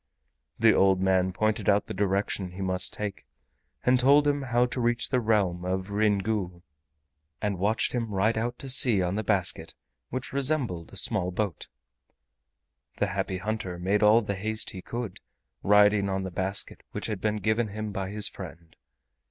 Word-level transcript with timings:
The 0.57 0.73
old 0.73 0.99
man 0.99 1.31
pointed 1.31 1.69
out 1.69 1.85
the 1.85 1.93
direction 1.93 2.53
he 2.53 2.61
must 2.63 2.91
take, 2.91 3.27
and 3.83 3.99
told 3.99 4.27
him 4.27 4.41
how 4.41 4.65
to 4.65 4.81
reach 4.81 5.09
the 5.09 5.19
realm 5.19 5.63
of 5.63 5.91
Ryn 5.91 6.17
Gu, 6.17 6.63
and 7.39 7.59
watched 7.59 7.91
him 7.91 8.11
ride 8.11 8.35
out 8.35 8.57
to 8.57 8.69
sea 8.71 9.03
on 9.03 9.13
the 9.13 9.23
basket, 9.23 9.75
which 10.09 10.33
resembled 10.33 10.91
a 10.91 10.97
small 10.97 11.29
boat. 11.29 11.67
The 12.97 13.09
Happy 13.13 13.37
Hunter 13.37 13.77
made 13.77 14.01
all 14.01 14.23
the 14.23 14.33
haste 14.33 14.71
he 14.71 14.81
could, 14.81 15.19
riding 15.61 16.09
on 16.09 16.23
the 16.23 16.31
basket 16.31 16.81
which 16.93 17.05
had 17.05 17.21
been 17.21 17.35
given 17.37 17.67
him 17.67 17.91
by 17.91 18.09
his 18.09 18.27
friend. 18.27 18.75